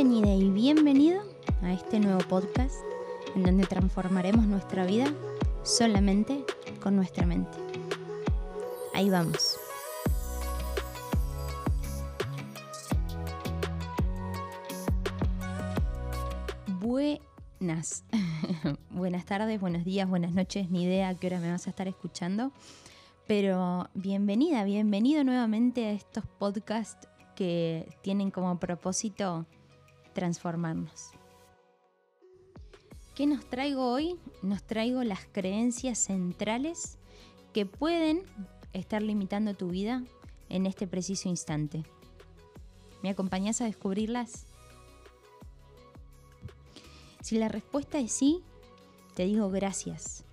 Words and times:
Bienvenida 0.00 0.32
y 0.32 0.48
bienvenido 0.48 1.22
a 1.60 1.72
este 1.72 1.98
nuevo 1.98 2.20
podcast 2.20 2.76
en 3.34 3.42
donde 3.42 3.66
transformaremos 3.66 4.46
nuestra 4.46 4.86
vida 4.86 5.12
solamente 5.64 6.44
con 6.80 6.94
nuestra 6.94 7.26
mente. 7.26 7.58
Ahí 8.94 9.10
vamos. 9.10 9.58
Buenas. 16.78 18.04
Buenas 18.90 19.26
tardes, 19.26 19.60
buenos 19.60 19.84
días, 19.84 20.08
buenas 20.08 20.32
noches, 20.32 20.70
ni 20.70 20.84
idea 20.84 21.08
a 21.08 21.14
qué 21.16 21.26
hora 21.26 21.40
me 21.40 21.50
vas 21.50 21.66
a 21.66 21.70
estar 21.70 21.88
escuchando. 21.88 22.52
Pero 23.26 23.88
bienvenida, 23.94 24.62
bienvenido 24.62 25.24
nuevamente 25.24 25.86
a 25.86 25.90
estos 25.90 26.22
podcasts 26.38 27.08
que 27.34 27.88
tienen 28.02 28.30
como 28.30 28.60
propósito 28.60 29.44
transformarnos. 30.18 31.10
¿Qué 33.14 33.24
nos 33.24 33.48
traigo 33.48 33.88
hoy? 33.88 34.18
Nos 34.42 34.64
traigo 34.64 35.04
las 35.04 35.20
creencias 35.30 35.96
centrales 35.96 36.98
que 37.52 37.66
pueden 37.66 38.24
estar 38.72 39.00
limitando 39.00 39.54
tu 39.54 39.68
vida 39.68 40.02
en 40.48 40.66
este 40.66 40.88
preciso 40.88 41.28
instante. 41.28 41.84
¿Me 43.00 43.10
acompañas 43.10 43.60
a 43.60 43.66
descubrirlas? 43.66 44.46
Si 47.22 47.38
la 47.38 47.46
respuesta 47.46 48.00
es 48.00 48.10
sí, 48.10 48.42
te 49.14 49.24
digo 49.24 49.50
gracias. 49.50 50.24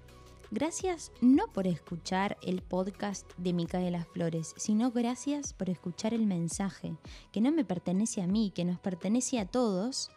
Gracias 0.52 1.12
no 1.22 1.48
por 1.48 1.66
escuchar 1.66 2.38
el 2.44 2.62
podcast 2.62 3.30
de 3.38 3.52
Micaela 3.52 4.06
Flores, 4.06 4.54
sino 4.58 4.92
gracias 4.92 5.54
por 5.54 5.72
escuchar 5.72 6.14
el 6.14 6.28
mensaje, 6.28 6.96
que 7.32 7.42
no 7.42 7.52
me 7.52 7.66
pertenece 7.66 8.22
a 8.22 8.28
mí, 8.28 8.52
que 8.54 8.64
nos 8.64 8.80
pertenece 8.80 9.40
a 9.40 9.48
todos, 9.48 10.12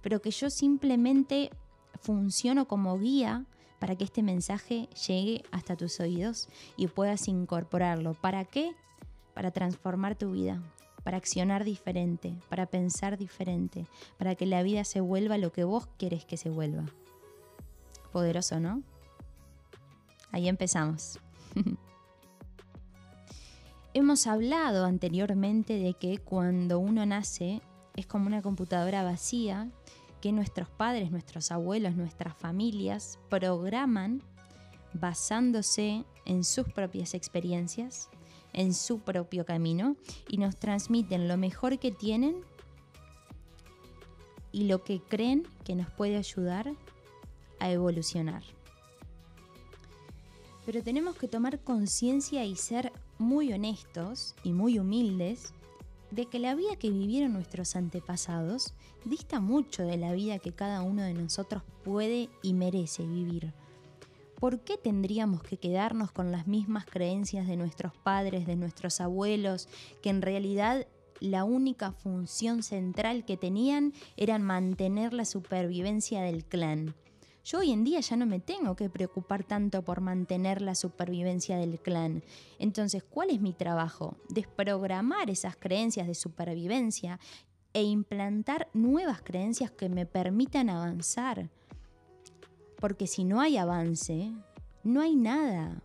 pero 0.00 0.22
que 0.22 0.30
yo 0.30 0.48
simplemente 0.48 1.50
funciono 2.00 2.68
como 2.68 2.96
guía 2.98 3.46
para 3.80 3.96
que 3.96 4.04
este 4.04 4.22
mensaje 4.22 4.88
llegue 5.08 5.42
hasta 5.50 5.76
tus 5.76 5.98
oídos 5.98 6.48
y 6.76 6.86
puedas 6.86 7.26
incorporarlo. 7.26 8.14
¿Para 8.14 8.44
qué? 8.44 8.76
Para 9.34 9.50
transformar 9.50 10.14
tu 10.14 10.30
vida, 10.30 10.62
para 11.02 11.16
accionar 11.16 11.64
diferente, 11.64 12.38
para 12.48 12.66
pensar 12.66 13.18
diferente, 13.18 13.86
para 14.18 14.36
que 14.36 14.46
la 14.46 14.62
vida 14.62 14.84
se 14.84 15.00
vuelva 15.00 15.36
lo 15.36 15.50
que 15.50 15.64
vos 15.64 15.88
querés 15.98 16.24
que 16.24 16.36
se 16.36 16.48
vuelva. 16.48 16.84
Poderoso, 18.12 18.60
¿no? 18.60 18.84
Ahí 20.34 20.48
empezamos. 20.48 21.20
Hemos 23.94 24.26
hablado 24.26 24.84
anteriormente 24.84 25.74
de 25.78 25.94
que 25.94 26.18
cuando 26.18 26.80
uno 26.80 27.06
nace 27.06 27.62
es 27.94 28.06
como 28.06 28.26
una 28.26 28.42
computadora 28.42 29.04
vacía 29.04 29.70
que 30.20 30.32
nuestros 30.32 30.68
padres, 30.68 31.12
nuestros 31.12 31.52
abuelos, 31.52 31.94
nuestras 31.94 32.36
familias 32.36 33.20
programan 33.30 34.22
basándose 34.92 36.04
en 36.24 36.42
sus 36.42 36.66
propias 36.66 37.14
experiencias, 37.14 38.10
en 38.52 38.74
su 38.74 38.98
propio 38.98 39.46
camino 39.46 39.94
y 40.28 40.38
nos 40.38 40.56
transmiten 40.56 41.28
lo 41.28 41.36
mejor 41.36 41.78
que 41.78 41.92
tienen 41.92 42.40
y 44.50 44.64
lo 44.64 44.82
que 44.82 45.00
creen 45.00 45.46
que 45.62 45.76
nos 45.76 45.92
puede 45.92 46.16
ayudar 46.16 46.72
a 47.60 47.70
evolucionar. 47.70 48.42
Pero 50.66 50.82
tenemos 50.82 51.16
que 51.16 51.28
tomar 51.28 51.60
conciencia 51.60 52.44
y 52.44 52.56
ser 52.56 52.92
muy 53.18 53.52
honestos 53.52 54.34
y 54.44 54.52
muy 54.52 54.78
humildes 54.78 55.52
de 56.10 56.26
que 56.26 56.38
la 56.38 56.54
vida 56.54 56.76
que 56.76 56.90
vivieron 56.90 57.32
nuestros 57.32 57.76
antepasados 57.76 58.72
dista 59.04 59.40
mucho 59.40 59.82
de 59.82 59.96
la 59.96 60.12
vida 60.12 60.38
que 60.38 60.52
cada 60.52 60.82
uno 60.82 61.02
de 61.02 61.14
nosotros 61.14 61.62
puede 61.82 62.28
y 62.42 62.54
merece 62.54 63.04
vivir. 63.04 63.52
¿Por 64.38 64.60
qué 64.60 64.76
tendríamos 64.76 65.42
que 65.42 65.56
quedarnos 65.56 66.12
con 66.12 66.30
las 66.30 66.46
mismas 66.46 66.84
creencias 66.86 67.46
de 67.46 67.56
nuestros 67.56 67.94
padres, 67.96 68.46
de 68.46 68.56
nuestros 68.56 69.00
abuelos, 69.00 69.68
que 70.02 70.10
en 70.10 70.22
realidad 70.22 70.86
la 71.20 71.44
única 71.44 71.92
función 71.92 72.62
central 72.62 73.24
que 73.24 73.36
tenían 73.36 73.92
era 74.16 74.38
mantener 74.38 75.14
la 75.14 75.24
supervivencia 75.24 76.22
del 76.22 76.44
clan? 76.44 76.94
Yo 77.44 77.58
hoy 77.58 77.72
en 77.72 77.84
día 77.84 78.00
ya 78.00 78.16
no 78.16 78.24
me 78.24 78.40
tengo 78.40 78.74
que 78.74 78.88
preocupar 78.88 79.44
tanto 79.44 79.82
por 79.82 80.00
mantener 80.00 80.62
la 80.62 80.74
supervivencia 80.74 81.58
del 81.58 81.78
clan. 81.78 82.24
Entonces, 82.58 83.04
¿cuál 83.04 83.28
es 83.28 83.40
mi 83.42 83.52
trabajo? 83.52 84.16
Desprogramar 84.30 85.28
esas 85.28 85.54
creencias 85.54 86.06
de 86.06 86.14
supervivencia 86.14 87.20
e 87.74 87.82
implantar 87.82 88.68
nuevas 88.72 89.20
creencias 89.20 89.70
que 89.70 89.90
me 89.90 90.06
permitan 90.06 90.70
avanzar. 90.70 91.50
Porque 92.80 93.06
si 93.06 93.24
no 93.24 93.42
hay 93.42 93.58
avance, 93.58 94.32
no 94.82 95.02
hay 95.02 95.14
nada. 95.14 95.82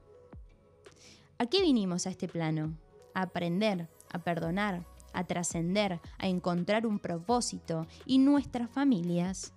¿A 1.40 1.46
qué 1.46 1.62
vinimos 1.62 2.08
a 2.08 2.12
este 2.12 2.30
plano? 2.30 2.74
A 3.14 3.24
aprender, 3.24 3.90
a 4.10 4.20
perdonar, 4.20 4.86
a 5.12 5.26
trascender, 5.26 6.00
a 6.20 6.28
encontrar 6.30 6.88
un 6.88 7.00
propósito. 7.00 7.86
Y 8.06 8.20
nuestras 8.20 8.70
familias 8.70 9.52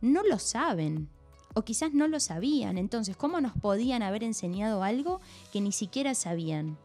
no 0.00 0.22
lo 0.22 0.38
saben 0.38 1.08
o 1.54 1.62
quizás 1.62 1.94
no 1.94 2.08
lo 2.08 2.20
sabían. 2.20 2.78
Entonces, 2.78 3.16
¿cómo 3.16 3.40
nos 3.40 3.52
podían 3.56 4.02
haber 4.02 4.24
enseñado 4.24 4.82
algo 4.82 5.20
que 5.52 5.60
ni 5.60 5.72
siquiera 5.72 6.14
sabían? 6.14 6.76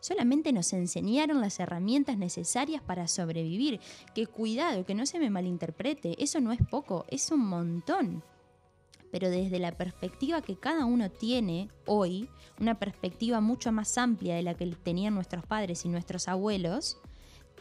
Solamente 0.00 0.52
nos 0.52 0.72
enseñaron 0.72 1.40
las 1.40 1.60
herramientas 1.60 2.18
necesarias 2.18 2.82
para 2.82 3.06
sobrevivir. 3.06 3.80
Que 4.14 4.26
cuidado, 4.26 4.84
que 4.84 4.96
no 4.96 5.06
se 5.06 5.20
me 5.20 5.30
malinterprete, 5.30 6.20
eso 6.22 6.40
no 6.40 6.50
es 6.50 6.60
poco, 6.68 7.04
es 7.08 7.30
un 7.30 7.46
montón. 7.46 8.24
Pero 9.12 9.30
desde 9.30 9.60
la 9.60 9.72
perspectiva 9.72 10.42
que 10.42 10.56
cada 10.56 10.86
uno 10.86 11.08
tiene 11.08 11.68
hoy, 11.86 12.28
una 12.58 12.80
perspectiva 12.80 13.40
mucho 13.40 13.70
más 13.70 13.96
amplia 13.96 14.34
de 14.34 14.42
la 14.42 14.54
que 14.54 14.66
tenían 14.66 15.14
nuestros 15.14 15.46
padres 15.46 15.84
y 15.84 15.88
nuestros 15.88 16.26
abuelos, 16.26 16.98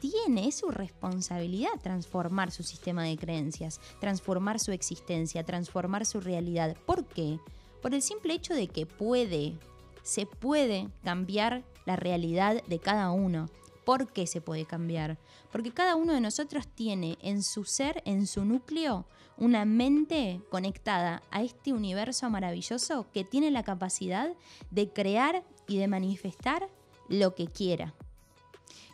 tiene, 0.02 0.52
su 0.52 0.72
responsabilidad 0.72 1.80
transformar 1.82 2.52
su 2.52 2.64
sistema 2.64 3.04
de 3.04 3.18
creencias, 3.18 3.80
transformar 4.00 4.60
su 4.60 4.72
existencia, 4.72 5.46
transformar 5.46 6.08
su 6.08 6.20
realidad. 6.20 6.76
¿Por 6.88 7.06
qué? 7.06 7.40
Por 7.84 7.94
el 7.94 8.02
simple 8.02 8.34
hecho 8.34 8.56
de 8.56 8.68
que 8.68 8.88
puede, 8.88 9.54
se 10.02 10.26
puede 10.26 10.90
cambiar 11.04 11.64
la 11.86 11.96
realidad 11.96 12.64
de 12.66 12.80
cada 12.80 13.12
uno. 13.12 13.48
¿Por 13.86 14.12
qué 14.12 14.26
se 14.26 14.42
puede 14.42 14.66
cambiar? 14.66 15.20
Porque 15.52 15.72
cada 15.72 15.96
uno 15.96 16.14
de 16.14 16.22
nosotros 16.22 16.68
tiene 16.68 17.18
en 17.22 17.44
su 17.44 17.64
ser, 17.64 18.02
en 18.06 18.26
su 18.26 18.44
núcleo, 18.44 19.06
una 19.38 19.66
mente 19.66 20.42
conectada 20.50 21.22
a 21.30 21.44
este 21.44 21.74
universo 21.74 22.30
maravilloso 22.30 23.06
que 23.14 23.24
tiene 23.24 23.52
la 23.52 23.64
capacidad 23.64 24.34
de 24.72 24.90
crear 24.92 25.44
y 25.68 25.78
de 25.78 25.88
manifestar 25.88 26.70
lo 27.08 27.36
que 27.36 27.48
quiera. 27.48 27.94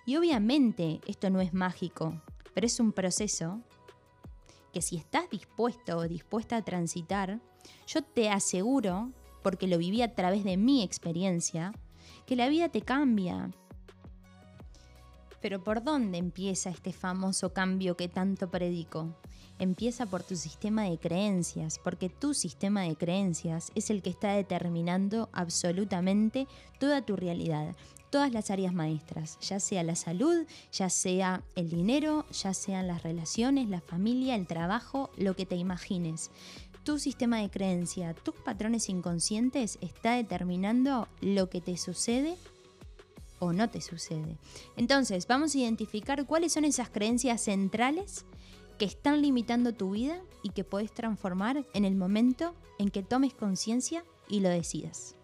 Y 0.08 0.16
obviamente 0.16 1.02
esto 1.06 1.30
no 1.30 1.42
es 1.42 1.54
mágico, 1.54 2.14
pero 2.54 2.66
es 2.66 2.80
un 2.80 2.94
proceso 2.94 3.60
que 4.72 4.82
si 4.82 4.96
estás 4.96 5.30
dispuesto 5.30 5.98
o 5.98 6.08
dispuesta 6.08 6.56
a 6.56 6.62
transitar, 6.62 7.42
yo 7.88 8.02
te 8.02 8.30
aseguro, 8.30 9.12
porque 9.44 9.68
lo 9.68 9.78
viví 9.78 10.02
a 10.02 10.16
través 10.16 10.46
de 10.46 10.56
mi 10.56 10.82
experiencia, 10.82 11.74
que 12.26 12.38
la 12.38 12.48
vida 12.48 12.70
te 12.70 12.84
cambia. 12.84 13.52
Pero 15.42 15.64
¿por 15.64 15.84
dónde 15.84 16.18
empieza 16.18 16.70
este 16.70 16.94
famoso 16.94 17.54
cambio 17.54 17.96
que 17.96 18.08
tanto 18.08 18.50
predico? 18.50 19.16
Empieza 19.60 20.06
por 20.06 20.24
tu 20.24 20.36
sistema 20.36 20.84
de 20.84 20.98
creencias, 20.98 21.80
porque 21.84 22.10
tu 22.10 22.34
sistema 22.34 22.84
de 22.84 22.96
creencias 22.96 23.72
es 23.76 23.90
el 23.90 24.02
que 24.02 24.12
está 24.12 24.34
determinando 24.34 25.30
absolutamente 25.34 26.48
toda 26.80 27.02
tu 27.02 27.16
realidad 27.16 27.76
todas 28.10 28.32
las 28.32 28.52
áreas 28.52 28.74
maestras, 28.74 29.38
ya 29.42 29.60
sea 29.60 29.84
la 29.84 29.96
salud, 29.96 30.46
ya 30.72 30.90
sea 30.90 31.44
el 31.56 31.70
dinero, 31.70 32.26
ya 32.32 32.54
sean 32.54 32.88
las 32.88 33.04
relaciones, 33.04 33.70
la 33.70 33.82
familia, 33.82 34.36
el 34.36 34.48
trabajo, 34.48 35.10
lo 35.18 35.36
que 35.36 35.46
te 35.46 35.56
imagines. 35.56 36.32
Tu 36.84 37.00
sistema 37.00 37.42
de 37.42 37.50
creencia, 37.50 38.14
tus 38.14 38.36
patrones 38.36 38.88
inconscientes 38.88 39.78
está 39.82 40.14
determinando 40.14 41.08
lo 41.20 41.50
que 41.50 41.60
te 41.60 41.76
sucede 41.76 42.38
o 43.40 43.54
no 43.54 43.70
te 43.70 43.82
sucede. 43.82 44.38
Entonces, 44.76 45.28
vamos 45.28 45.54
a 45.54 45.60
identificar 45.60 46.26
cuáles 46.26 46.54
son 46.54 46.66
esas 46.66 46.90
creencias 46.90 47.42
centrales 47.42 48.26
que 48.78 48.86
están 48.86 49.22
limitando 49.22 49.74
tu 49.74 49.92
vida 49.92 50.22
y 50.44 50.50
que 50.50 50.64
puedes 50.64 50.94
transformar 50.94 51.66
en 51.74 51.86
el 51.86 51.96
momento 51.96 52.56
en 52.78 52.90
que 52.90 53.04
tomes 53.04 53.34
conciencia 53.34 54.04
y 54.30 54.40
lo 54.40 54.50
decidas. 54.50 55.16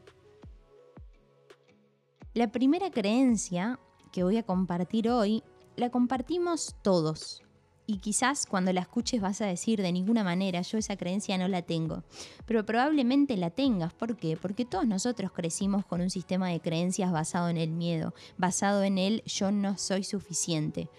La 2.34 2.52
primera 2.52 2.90
creencia 2.90 3.80
que 4.12 4.24
voy 4.24 4.38
a 4.38 4.44
compartir 4.44 5.10
hoy 5.10 5.44
la 5.76 5.92
compartimos 5.92 6.76
todos. 6.82 7.43
Y 7.86 7.98
quizás 7.98 8.46
cuando 8.46 8.72
la 8.72 8.82
escuches 8.82 9.20
vas 9.20 9.42
a 9.42 9.46
decir 9.46 9.82
de 9.82 9.92
ninguna 9.92 10.24
manera, 10.24 10.62
yo 10.62 10.78
esa 10.78 10.96
creencia 10.96 11.38
no 11.38 11.48
la 11.48 11.64
tengo. 11.64 12.04
Pero 12.46 12.66
probablemente 12.66 13.36
la 13.36 13.50
tengas. 13.50 13.94
¿Por 13.94 14.16
qué? 14.16 14.38
Porque 14.38 14.64
todos 14.64 14.88
nosotros 14.88 15.32
crecimos 15.34 15.86
con 15.86 16.00
un 16.00 16.10
sistema 16.10 16.50
de 16.50 16.62
creencias 16.62 17.12
basado 17.12 17.50
en 17.50 17.58
el 17.58 17.72
miedo, 17.72 18.14
basado 18.38 18.84
en 18.84 18.98
el 18.98 19.22
yo 19.26 19.52
no 19.52 19.78
soy 19.78 20.04
suficiente. 20.04 20.90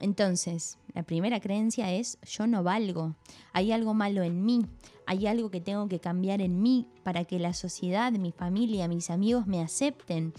Entonces, 0.00 0.78
la 0.94 1.04
primera 1.04 1.38
creencia 1.38 1.92
es 1.92 2.18
yo 2.22 2.48
no 2.48 2.64
valgo, 2.64 3.14
hay 3.52 3.70
algo 3.70 3.94
malo 3.94 4.24
en 4.24 4.44
mí, 4.44 4.66
hay 5.06 5.28
algo 5.28 5.48
que 5.48 5.60
tengo 5.60 5.86
que 5.86 6.00
cambiar 6.00 6.40
en 6.40 6.60
mí 6.60 6.88
para 7.04 7.24
que 7.24 7.38
la 7.38 7.54
sociedad, 7.54 8.10
mi 8.10 8.32
familia, 8.32 8.88
mis 8.88 9.10
amigos 9.10 9.46
me 9.46 9.62
acepten. 9.62 10.34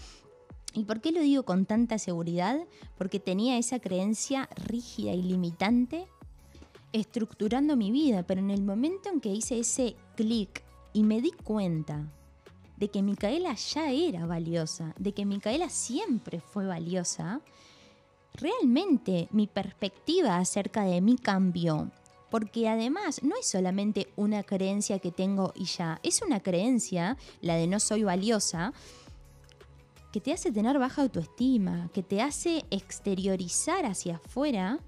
¿Y 0.74 0.86
por 0.86 1.02
qué 1.02 1.12
lo 1.12 1.22
digo 1.22 1.44
con 1.44 1.66
tanta 1.66 2.00
seguridad? 2.00 2.60
Porque 2.98 3.20
tenía 3.20 3.58
esa 3.58 3.80
creencia 3.80 4.50
rígida 4.56 5.14
y 5.14 5.22
limitante 5.22 6.08
estructurando 6.94 7.76
mi 7.76 7.92
vida, 7.92 8.24
pero 8.24 8.40
en 8.40 8.52
el 8.52 8.64
momento 8.64 9.10
en 9.10 9.20
que 9.20 9.30
hice 9.30 9.60
ese 9.60 9.96
clic 10.16 10.64
y 10.94 11.04
me 11.04 11.22
di 11.22 11.32
cuenta 11.32 12.08
de 12.78 12.90
que 12.90 13.02
Micaela 13.02 13.56
ya 13.56 13.92
era 13.92 14.26
valiosa, 14.26 14.94
de 15.00 15.14
que 15.14 15.26
Micaela 15.26 15.70
siempre 15.70 16.40
fue 16.40 16.66
valiosa, 16.68 17.42
realmente 18.34 19.28
mi 19.32 19.48
perspectiva 19.48 20.38
acerca 20.38 20.84
de 20.84 21.02
mí 21.02 21.18
cambió. 21.18 21.92
Porque 22.30 22.68
además 22.68 23.22
no 23.22 23.36
es 23.36 23.46
solamente 23.46 24.08
una 24.16 24.42
creencia 24.42 24.98
que 24.98 25.12
tengo 25.12 25.54
y 25.56 25.66
ya, 25.66 26.00
es 26.02 26.22
una 26.24 26.40
creencia, 26.40 27.16
la 27.42 27.56
de 27.56 27.68
no 27.68 27.80
soy 27.80 28.04
valiosa, 28.04 28.74
que 30.14 30.22
te 30.22 30.32
hace 30.32 30.52
tener 30.52 30.78
baja 30.78 31.02
autoestima, 31.02 31.90
que 31.92 32.04
te 32.04 32.22
hace 32.22 32.64
exteriorizar 32.70 33.86
hacia 33.86 34.18
afuera 34.18 34.80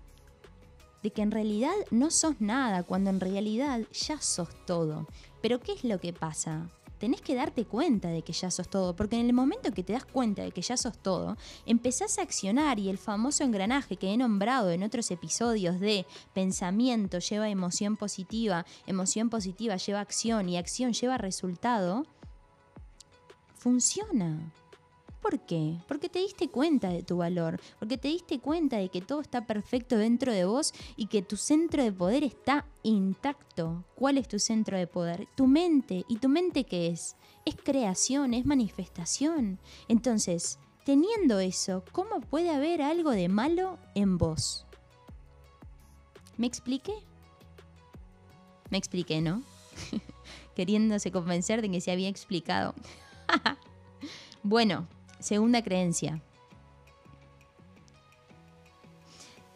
de 1.01 1.09
que 1.09 1.23
en 1.23 1.31
realidad 1.31 1.73
no 1.89 2.11
sos 2.11 2.39
nada, 2.39 2.83
cuando 2.83 3.09
en 3.09 3.19
realidad 3.19 3.81
ya 3.91 4.21
sos 4.21 4.49
todo. 4.65 5.07
Pero 5.41 5.59
¿qué 5.59 5.73
es 5.73 5.83
lo 5.83 5.99
que 5.99 6.13
pasa? 6.13 6.69
tenés 6.99 7.21
que 7.21 7.35
darte 7.35 7.65
cuenta 7.65 8.07
de 8.07 8.21
que 8.21 8.33
ya 8.33 8.49
sos 8.49 8.69
todo, 8.69 8.95
porque 8.95 9.19
en 9.19 9.25
el 9.25 9.33
momento 9.33 9.71
que 9.71 9.83
te 9.83 9.93
das 9.93 10.05
cuenta 10.05 10.43
de 10.43 10.51
que 10.51 10.61
ya 10.61 10.77
sos 10.77 10.97
todo, 10.97 11.37
empezás 11.65 12.17
a 12.17 12.21
accionar 12.21 12.79
y 12.79 12.89
el 12.89 12.97
famoso 12.97 13.43
engranaje 13.43 13.97
que 13.97 14.11
he 14.11 14.17
nombrado 14.17 14.71
en 14.71 14.81
otros 14.81 15.11
episodios 15.11 15.79
de 15.79 16.05
pensamiento 16.33 17.19
lleva 17.19 17.49
emoción 17.49 17.97
positiva, 17.97 18.65
emoción 18.87 19.29
positiva 19.29 19.75
lleva 19.75 19.99
acción 19.99 20.47
y 20.49 20.57
acción 20.57 20.93
lleva 20.93 21.17
resultado, 21.17 22.05
funciona. 23.55 24.53
¿Por 25.25 25.39
qué? 25.39 25.79
Porque 25.87 26.07
te 26.07 26.19
diste 26.19 26.49
cuenta 26.49 26.89
de 26.89 27.01
tu 27.01 27.17
valor, 27.17 27.59
porque 27.79 27.97
te 27.97 28.09
diste 28.09 28.37
cuenta 28.37 28.77
de 28.77 28.89
que 28.89 29.01
todo 29.01 29.21
está 29.21 29.47
perfecto 29.47 29.97
dentro 29.97 30.31
de 30.31 30.45
vos 30.45 30.71
y 30.97 31.07
que 31.07 31.23
tu 31.23 31.35
centro 31.35 31.81
de 31.81 31.91
poder 31.91 32.23
está 32.23 32.67
intacto. 32.83 33.83
¿Cuál 33.95 34.19
es 34.19 34.27
tu 34.27 34.37
centro 34.37 34.77
de 34.77 34.85
poder? 34.85 35.27
Tu 35.35 35.47
mente. 35.47 36.05
¿Y 36.07 36.17
tu 36.17 36.29
mente 36.29 36.63
qué 36.65 36.89
es? 36.89 37.15
Es 37.43 37.55
creación, 37.55 38.35
es 38.35 38.45
manifestación. 38.45 39.57
Entonces, 39.87 40.59
teniendo 40.83 41.39
eso, 41.39 41.83
¿cómo 41.91 42.21
puede 42.21 42.51
haber 42.51 42.83
algo 42.83 43.09
de 43.09 43.27
malo 43.27 43.79
en 43.95 44.19
vos? 44.19 44.67
¿Me 46.37 46.45
expliqué? 46.45 46.93
Me 48.69 48.77
expliqué, 48.77 49.21
¿no? 49.21 49.41
Queriéndose 50.55 51.11
convencer 51.11 51.63
de 51.63 51.71
que 51.71 51.81
se 51.81 51.89
había 51.89 52.09
explicado. 52.09 52.75
bueno, 54.43 54.87
Segunda 55.19 55.63
creencia. 55.63 56.21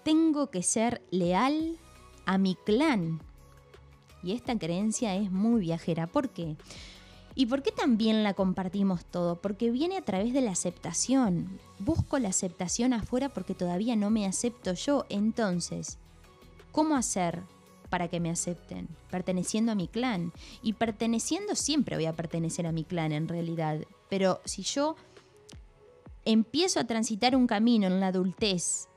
Tengo 0.04 0.50
que 0.50 0.64
ser 0.64 1.02
leal 1.12 1.78
a 2.26 2.38
mi 2.38 2.56
clan. 2.56 3.22
Y 4.24 4.34
esta 4.34 4.58
creencia 4.58 5.16
es 5.16 5.32
muy 5.32 5.62
viajera. 5.62 6.08
¿Por 6.08 6.30
qué? 6.30 6.58
¿Y 7.36 7.46
por 7.46 7.64
qué 7.64 7.72
también 7.72 8.24
la 8.24 8.34
compartimos 8.34 9.06
todo? 9.06 9.36
Porque 9.38 9.72
viene 9.72 9.98
a 9.98 10.02
través 10.02 10.34
de 10.34 10.42
la 10.42 10.52
aceptación. 10.52 11.60
Busco 11.80 12.20
la 12.20 12.30
aceptación 12.30 12.94
afuera 12.94 13.30
porque 13.30 13.56
todavía 13.56 13.96
no 13.96 14.10
me 14.10 14.26
acepto 14.26 14.74
yo. 14.74 15.06
Entonces, 15.10 15.98
¿cómo 16.72 16.96
hacer 16.96 17.42
para 17.90 18.10
que 18.10 18.20
me 18.20 18.30
acepten? 18.30 18.90
Perteneciendo 19.10 19.72
a 19.72 19.76
mi 19.76 19.88
clan. 19.88 20.34
Y 20.62 20.74
perteneciendo 20.74 21.56
siempre 21.56 21.96
voy 21.96 22.08
a 22.08 22.16
pertenecer 22.16 22.68
a 22.68 22.72
mi 22.72 22.84
clan 22.84 23.12
en 23.12 23.28
realidad. 23.28 23.86
Pero 24.10 24.42
si 24.44 24.64
yo 24.64 24.96
empiezo 26.32 26.80
a 26.80 26.84
transitar 26.86 27.36
un 27.36 27.48
camino 27.48 27.88
en 27.88 28.00
la 28.00 28.08
adultez 28.08 28.88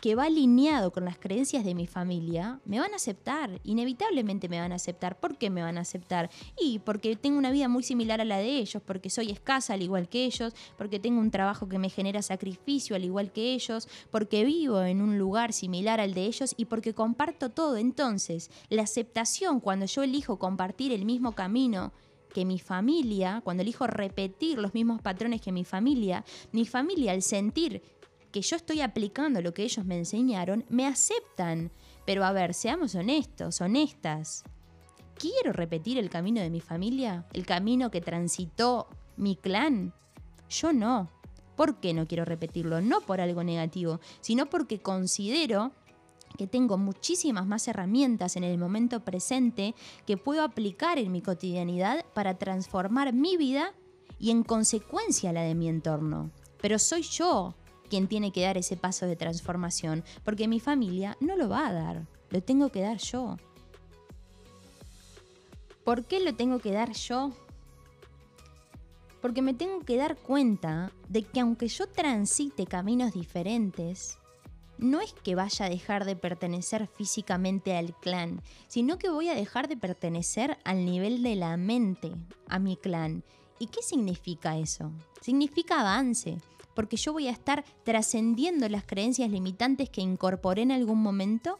que 0.00 0.16
va 0.16 0.24
alineado 0.24 0.90
con 0.92 1.04
las 1.04 1.16
creencias 1.16 1.64
de 1.64 1.76
mi 1.76 1.86
familia, 1.86 2.58
me 2.64 2.80
van 2.80 2.92
a 2.92 2.96
aceptar, 2.96 3.60
inevitablemente 3.62 4.48
me 4.48 4.58
van 4.58 4.72
a 4.72 4.74
aceptar. 4.74 5.20
¿Por 5.20 5.38
qué 5.38 5.48
me 5.48 5.62
van 5.62 5.78
a 5.78 5.82
aceptar? 5.82 6.28
Y 6.60 6.80
porque 6.80 7.14
tengo 7.14 7.38
una 7.38 7.52
vida 7.52 7.68
muy 7.68 7.84
similar 7.84 8.20
a 8.20 8.24
la 8.24 8.38
de 8.38 8.56
ellos, 8.56 8.82
porque 8.84 9.10
soy 9.10 9.30
escasa 9.30 9.74
al 9.74 9.82
igual 9.82 10.08
que 10.08 10.24
ellos, 10.24 10.54
porque 10.76 10.98
tengo 10.98 11.20
un 11.20 11.30
trabajo 11.30 11.68
que 11.68 11.78
me 11.78 11.88
genera 11.88 12.20
sacrificio 12.20 12.96
al 12.96 13.04
igual 13.04 13.30
que 13.30 13.54
ellos, 13.54 13.88
porque 14.10 14.42
vivo 14.42 14.82
en 14.82 15.02
un 15.02 15.18
lugar 15.18 15.52
similar 15.52 16.00
al 16.00 16.14
de 16.14 16.24
ellos 16.24 16.52
y 16.56 16.64
porque 16.64 16.94
comparto 16.94 17.50
todo. 17.50 17.76
Entonces, 17.76 18.50
la 18.70 18.82
aceptación 18.82 19.60
cuando 19.60 19.86
yo 19.86 20.02
elijo 20.02 20.36
compartir 20.36 20.90
el 20.90 21.04
mismo 21.04 21.36
camino 21.36 21.92
que 22.32 22.44
mi 22.44 22.58
familia, 22.58 23.40
cuando 23.44 23.62
elijo 23.62 23.86
repetir 23.86 24.58
los 24.58 24.74
mismos 24.74 25.00
patrones 25.00 25.40
que 25.40 25.52
mi 25.52 25.64
familia, 25.64 26.24
mi 26.52 26.66
familia 26.66 27.12
al 27.12 27.22
sentir 27.22 27.82
que 28.32 28.42
yo 28.42 28.56
estoy 28.56 28.80
aplicando 28.80 29.40
lo 29.42 29.54
que 29.54 29.62
ellos 29.62 29.84
me 29.84 29.98
enseñaron, 29.98 30.64
me 30.68 30.86
aceptan. 30.86 31.70
Pero 32.04 32.24
a 32.24 32.32
ver, 32.32 32.54
seamos 32.54 32.94
honestos, 32.94 33.60
honestas. 33.60 34.42
¿Quiero 35.14 35.52
repetir 35.52 35.98
el 35.98 36.10
camino 36.10 36.40
de 36.40 36.50
mi 36.50 36.60
familia? 36.60 37.26
¿El 37.32 37.46
camino 37.46 37.90
que 37.90 38.00
transitó 38.00 38.88
mi 39.16 39.36
clan? 39.36 39.92
Yo 40.48 40.72
no. 40.72 41.10
¿Por 41.56 41.78
qué 41.80 41.92
no 41.94 42.08
quiero 42.08 42.24
repetirlo? 42.24 42.80
No 42.80 43.02
por 43.02 43.20
algo 43.20 43.44
negativo, 43.44 44.00
sino 44.20 44.46
porque 44.46 44.80
considero 44.80 45.72
que 46.36 46.46
tengo 46.46 46.78
muchísimas 46.78 47.46
más 47.46 47.68
herramientas 47.68 48.36
en 48.36 48.44
el 48.44 48.58
momento 48.58 49.04
presente 49.04 49.74
que 50.06 50.16
puedo 50.16 50.42
aplicar 50.42 50.98
en 50.98 51.12
mi 51.12 51.22
cotidianidad 51.22 52.04
para 52.14 52.38
transformar 52.38 53.12
mi 53.12 53.36
vida 53.36 53.74
y 54.18 54.30
en 54.30 54.42
consecuencia 54.42 55.32
la 55.32 55.42
de 55.42 55.54
mi 55.54 55.68
entorno. 55.68 56.30
Pero 56.60 56.78
soy 56.78 57.02
yo 57.02 57.54
quien 57.90 58.08
tiene 58.08 58.32
que 58.32 58.42
dar 58.42 58.56
ese 58.56 58.76
paso 58.76 59.04
de 59.04 59.16
transformación, 59.16 60.02
porque 60.24 60.48
mi 60.48 60.60
familia 60.60 61.16
no 61.20 61.36
lo 61.36 61.48
va 61.48 61.66
a 61.66 61.72
dar, 61.72 62.06
lo 62.30 62.42
tengo 62.42 62.70
que 62.70 62.80
dar 62.80 62.96
yo. 62.98 63.36
¿Por 65.84 66.04
qué 66.04 66.20
lo 66.20 66.34
tengo 66.34 66.58
que 66.60 66.72
dar 66.72 66.92
yo? 66.92 67.32
Porque 69.20 69.42
me 69.42 69.52
tengo 69.52 69.80
que 69.80 69.96
dar 69.96 70.16
cuenta 70.16 70.90
de 71.08 71.22
que 71.22 71.40
aunque 71.40 71.68
yo 71.68 71.86
transite 71.88 72.66
caminos 72.66 73.12
diferentes, 73.12 74.18
no 74.78 75.00
es 75.00 75.12
que 75.12 75.34
vaya 75.34 75.66
a 75.66 75.70
dejar 75.70 76.04
de 76.04 76.16
pertenecer 76.16 76.88
físicamente 76.88 77.76
al 77.76 77.94
clan, 77.98 78.42
sino 78.68 78.98
que 78.98 79.10
voy 79.10 79.28
a 79.28 79.34
dejar 79.34 79.68
de 79.68 79.76
pertenecer 79.76 80.58
al 80.64 80.84
nivel 80.84 81.22
de 81.22 81.36
la 81.36 81.56
mente 81.56 82.12
a 82.48 82.58
mi 82.58 82.76
clan. 82.76 83.24
¿Y 83.58 83.66
qué 83.66 83.82
significa 83.82 84.58
eso? 84.58 84.90
Significa 85.20 85.80
avance, 85.80 86.38
porque 86.74 86.96
yo 86.96 87.12
voy 87.12 87.28
a 87.28 87.32
estar 87.32 87.64
trascendiendo 87.84 88.68
las 88.68 88.84
creencias 88.84 89.30
limitantes 89.30 89.88
que 89.88 90.00
incorporé 90.00 90.62
en 90.62 90.72
algún 90.72 91.00
momento, 91.00 91.58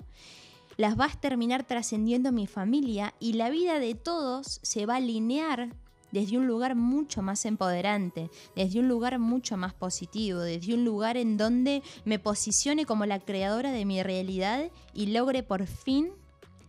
las 0.76 0.98
va 0.98 1.04
a 1.04 1.20
terminar 1.20 1.64
trascendiendo 1.64 2.32
mi 2.32 2.46
familia 2.46 3.14
y 3.20 3.34
la 3.34 3.50
vida 3.50 3.78
de 3.78 3.94
todos 3.94 4.58
se 4.62 4.86
va 4.86 4.94
a 4.94 4.96
alinear 4.98 5.68
desde 6.12 6.38
un 6.38 6.46
lugar 6.46 6.76
mucho 6.76 7.22
más 7.22 7.44
empoderante, 7.44 8.30
desde 8.54 8.78
un 8.78 8.88
lugar 8.88 9.18
mucho 9.18 9.56
más 9.56 9.74
positivo, 9.74 10.38
desde 10.38 10.74
un 10.74 10.84
lugar 10.84 11.16
en 11.16 11.36
donde 11.36 11.82
me 12.04 12.18
posicione 12.18 12.86
como 12.86 13.06
la 13.06 13.18
creadora 13.18 13.72
de 13.72 13.84
mi 13.84 14.02
realidad 14.02 14.70
y 14.94 15.06
logre 15.06 15.42
por 15.42 15.66
fin 15.66 16.12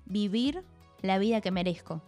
vivir 0.05 0.63
la 1.01 1.19
vida 1.19 1.41
que 1.41 1.51
merezco. 1.51 2.01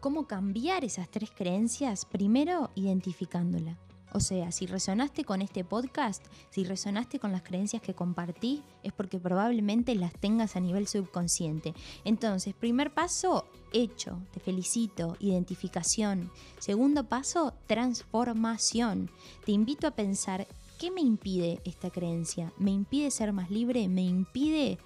¿Cómo 0.00 0.26
cambiar 0.26 0.84
esas 0.84 1.10
tres 1.10 1.30
creencias? 1.30 2.04
Primero, 2.04 2.70
identificándola. 2.74 3.78
O 4.14 4.20
sea, 4.20 4.52
si 4.52 4.66
resonaste 4.66 5.24
con 5.24 5.42
este 5.42 5.64
podcast, 5.64 6.24
si 6.50 6.62
resonaste 6.62 7.18
con 7.18 7.32
las 7.32 7.42
creencias 7.42 7.82
que 7.82 7.94
compartí, 7.94 8.62
es 8.84 8.92
porque 8.92 9.18
probablemente 9.18 9.96
las 9.96 10.12
tengas 10.12 10.54
a 10.54 10.60
nivel 10.60 10.86
subconsciente. 10.86 11.74
Entonces, 12.04 12.54
primer 12.54 12.94
paso, 12.94 13.44
hecho, 13.72 14.20
te 14.32 14.38
felicito, 14.38 15.16
identificación. 15.18 16.30
Segundo 16.60 17.08
paso, 17.08 17.54
transformación. 17.66 19.10
Te 19.44 19.50
invito 19.50 19.88
a 19.88 19.96
pensar, 19.96 20.46
¿qué 20.78 20.92
me 20.92 21.00
impide 21.00 21.60
esta 21.64 21.90
creencia? 21.90 22.52
¿Me 22.56 22.70
impide 22.70 23.10
ser 23.10 23.32
más 23.32 23.50
libre? 23.50 23.88
¿Me 23.88 24.02
impide 24.02 24.78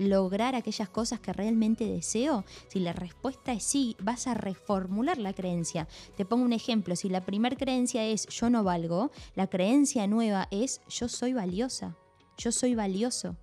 lograr 0.00 0.54
aquellas 0.54 0.88
cosas 0.88 1.20
que 1.20 1.32
realmente 1.32 1.84
deseo? 1.84 2.44
Si 2.68 2.80
la 2.80 2.92
respuesta 2.92 3.52
es 3.52 3.62
sí, 3.62 3.96
vas 4.02 4.26
a 4.26 4.34
reformular 4.34 5.18
la 5.18 5.32
creencia. 5.32 5.86
Te 6.16 6.24
pongo 6.24 6.44
un 6.44 6.52
ejemplo, 6.52 6.96
si 6.96 7.08
la 7.08 7.24
primera 7.24 7.56
creencia 7.56 8.04
es 8.04 8.26
yo 8.26 8.50
no 8.50 8.64
valgo, 8.64 9.10
la 9.34 9.46
creencia 9.48 10.06
nueva 10.06 10.48
es 10.50 10.80
yo 10.88 11.08
soy 11.08 11.34
valiosa, 11.34 11.96
yo 12.36 12.50
soy 12.50 12.74
valioso. 12.74 13.36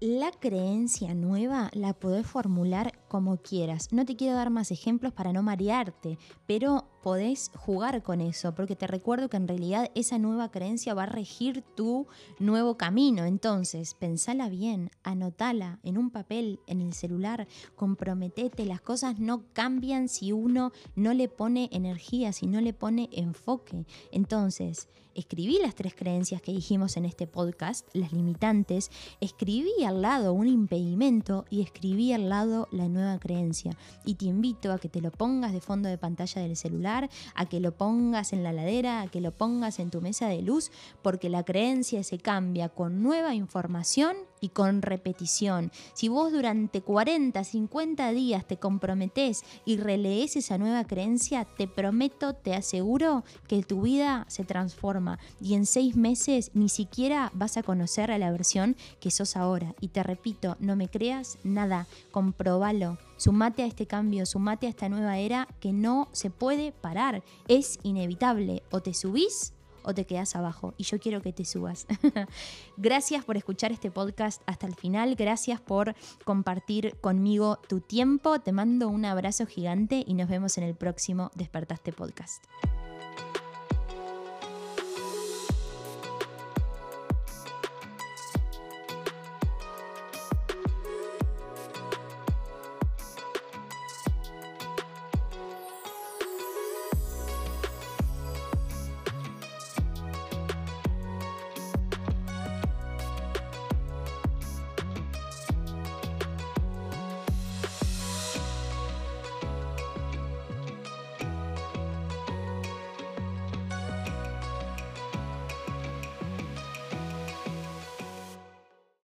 La 0.00 0.30
creencia 0.32 1.14
nueva 1.14 1.70
la 1.72 1.94
podés 1.94 2.26
formular 2.26 2.92
como 3.14 3.36
quieras. 3.36 3.92
No 3.92 4.04
te 4.04 4.16
quiero 4.16 4.34
dar 4.34 4.50
más 4.50 4.72
ejemplos 4.72 5.12
para 5.12 5.32
no 5.32 5.40
marearte, 5.40 6.18
pero 6.46 6.88
podés 7.00 7.52
jugar 7.54 8.02
con 8.02 8.20
eso, 8.20 8.56
porque 8.56 8.74
te 8.74 8.88
recuerdo 8.88 9.28
que 9.28 9.36
en 9.36 9.46
realidad 9.46 9.88
esa 9.94 10.18
nueva 10.18 10.50
creencia 10.50 10.94
va 10.94 11.04
a 11.04 11.06
regir 11.06 11.62
tu 11.76 12.08
nuevo 12.40 12.76
camino. 12.76 13.24
Entonces, 13.24 13.94
pensala 13.94 14.48
bien, 14.48 14.90
anotala 15.04 15.78
en 15.84 15.96
un 15.96 16.10
papel, 16.10 16.58
en 16.66 16.80
el 16.80 16.92
celular, 16.92 17.46
comprometete. 17.76 18.64
Las 18.64 18.80
cosas 18.80 19.20
no 19.20 19.44
cambian 19.52 20.08
si 20.08 20.32
uno 20.32 20.72
no 20.96 21.14
le 21.14 21.28
pone 21.28 21.68
energía, 21.70 22.32
si 22.32 22.48
no 22.48 22.60
le 22.60 22.72
pone 22.72 23.10
enfoque. 23.12 23.86
Entonces, 24.10 24.88
escribí 25.14 25.58
las 25.60 25.74
tres 25.74 25.94
creencias 25.94 26.42
que 26.42 26.52
dijimos 26.52 26.96
en 26.96 27.04
este 27.04 27.26
podcast, 27.26 27.88
las 27.92 28.12
limitantes, 28.12 28.90
escribí 29.20 29.84
al 29.86 30.02
lado 30.02 30.32
un 30.32 30.48
impedimento 30.48 31.44
y 31.50 31.62
escribí 31.62 32.12
al 32.12 32.28
lado 32.28 32.68
la 32.72 32.88
nueva 33.04 33.18
creencia. 33.18 33.76
Y 34.04 34.14
te 34.14 34.26
invito 34.26 34.72
a 34.72 34.78
que 34.78 34.88
te 34.88 35.00
lo 35.00 35.10
pongas 35.10 35.52
de 35.52 35.60
fondo 35.60 35.88
de 35.88 35.98
pantalla 35.98 36.42
del 36.42 36.56
celular, 36.56 37.08
a 37.34 37.46
que 37.46 37.60
lo 37.60 37.76
pongas 37.76 38.32
en 38.32 38.42
la 38.42 38.52
ladera, 38.52 39.02
a 39.02 39.08
que 39.08 39.20
lo 39.20 39.30
pongas 39.30 39.78
en 39.78 39.90
tu 39.90 40.00
mesa 40.00 40.28
de 40.28 40.42
luz, 40.42 40.70
porque 41.02 41.28
la 41.28 41.44
creencia 41.44 42.02
se 42.02 42.18
cambia 42.18 42.68
con 42.68 43.02
nueva 43.02 43.34
información 43.34 44.16
y 44.44 44.50
con 44.50 44.82
repetición. 44.82 45.72
Si 45.94 46.08
vos 46.08 46.30
durante 46.30 46.82
40, 46.82 47.42
50 47.42 48.10
días 48.10 48.46
te 48.46 48.58
comprometés 48.58 49.42
y 49.64 49.78
relees 49.78 50.36
esa 50.36 50.58
nueva 50.58 50.84
creencia, 50.84 51.46
te 51.46 51.66
prometo, 51.66 52.34
te 52.34 52.54
aseguro 52.54 53.24
que 53.48 53.62
tu 53.62 53.80
vida 53.80 54.26
se 54.28 54.44
transforma 54.44 55.18
y 55.40 55.54
en 55.54 55.64
seis 55.64 55.96
meses 55.96 56.50
ni 56.52 56.68
siquiera 56.68 57.32
vas 57.32 57.56
a 57.56 57.62
conocer 57.62 58.10
a 58.10 58.18
la 58.18 58.30
versión 58.32 58.76
que 59.00 59.10
sos 59.10 59.34
ahora. 59.34 59.74
Y 59.80 59.88
te 59.88 60.02
repito, 60.02 60.58
no 60.60 60.76
me 60.76 60.88
creas 60.88 61.38
nada, 61.42 61.86
comprobalo. 62.10 62.98
Sumate 63.16 63.62
a 63.62 63.66
este 63.66 63.86
cambio, 63.86 64.26
sumate 64.26 64.66
a 64.66 64.70
esta 64.70 64.90
nueva 64.90 65.16
era 65.16 65.48
que 65.58 65.72
no 65.72 66.08
se 66.12 66.28
puede 66.28 66.72
parar, 66.72 67.22
es 67.48 67.78
inevitable. 67.82 68.62
O 68.70 68.80
te 68.80 68.92
subís 68.92 69.54
o 69.84 69.94
te 69.94 70.06
quedas 70.06 70.36
abajo. 70.36 70.74
Y 70.76 70.84
yo 70.84 70.98
quiero 70.98 71.22
que 71.22 71.32
te 71.32 71.44
subas. 71.44 71.86
gracias 72.76 73.24
por 73.24 73.36
escuchar 73.36 73.72
este 73.72 73.90
podcast 73.90 74.42
hasta 74.46 74.66
el 74.66 74.74
final. 74.74 75.14
Gracias 75.14 75.60
por 75.60 75.94
compartir 76.24 76.96
conmigo 77.00 77.58
tu 77.68 77.80
tiempo. 77.80 78.40
Te 78.40 78.52
mando 78.52 78.88
un 78.88 79.04
abrazo 79.04 79.46
gigante 79.46 80.04
y 80.06 80.14
nos 80.14 80.28
vemos 80.28 80.58
en 80.58 80.64
el 80.64 80.74
próximo 80.74 81.30
Despertaste 81.34 81.92
Podcast. 81.92 82.44